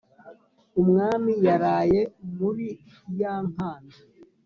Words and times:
umwami 0.81 1.33
yaraye 1.45 2.01
murí 2.35 2.71
yá 3.19 3.33
nkánda 3.49 3.97